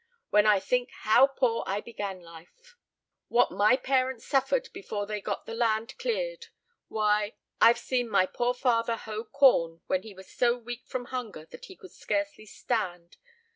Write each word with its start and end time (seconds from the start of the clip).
When 0.31 0.47
I 0.47 0.59
think 0.59 0.89
how 1.01 1.27
poor 1.27 1.63
I 1.67 1.79
began 1.79 2.21
life; 2.21 2.75
what 3.27 3.51
my 3.51 3.75
parents 3.77 4.25
suffered 4.25 4.67
before 4.73 5.05
they 5.05 5.21
got 5.21 5.45
the 5.45 5.53
land 5.53 5.95
cleared; 5.99 6.47
why, 6.87 7.35
I've 7.61 7.77
seen 7.77 8.09
my 8.09 8.25
poor 8.25 8.55
father 8.55 8.95
hoe 8.95 9.23
corn 9.23 9.81
when 9.85 10.01
he 10.01 10.15
was 10.15 10.27
so 10.31 10.57
weak 10.57 10.87
from 10.87 11.05
hunger 11.13 11.45
that 11.45 11.65
he 11.65 11.75
could 11.75 11.91
scarcely 11.91 12.47
stand. 12.47 13.17